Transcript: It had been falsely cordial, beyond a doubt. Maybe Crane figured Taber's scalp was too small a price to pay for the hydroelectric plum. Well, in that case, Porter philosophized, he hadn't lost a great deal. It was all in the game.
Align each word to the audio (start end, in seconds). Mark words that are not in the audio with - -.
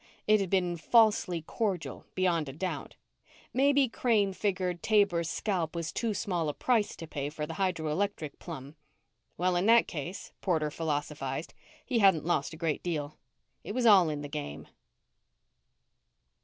It 0.25 0.39
had 0.39 0.49
been 0.49 0.77
falsely 0.77 1.43
cordial, 1.43 2.07
beyond 2.15 2.49
a 2.49 2.53
doubt. 2.53 2.95
Maybe 3.53 3.87
Crane 3.87 4.33
figured 4.33 4.81
Taber's 4.81 5.29
scalp 5.29 5.75
was 5.75 5.91
too 5.91 6.15
small 6.15 6.49
a 6.49 6.55
price 6.55 6.95
to 6.95 7.05
pay 7.05 7.29
for 7.29 7.45
the 7.45 7.53
hydroelectric 7.53 8.39
plum. 8.39 8.73
Well, 9.37 9.55
in 9.55 9.67
that 9.67 9.87
case, 9.87 10.31
Porter 10.41 10.71
philosophized, 10.71 11.53
he 11.85 11.99
hadn't 11.99 12.25
lost 12.25 12.51
a 12.51 12.57
great 12.57 12.81
deal. 12.81 13.19
It 13.63 13.73
was 13.73 13.85
all 13.85 14.09
in 14.09 14.23
the 14.23 14.27
game. 14.27 14.67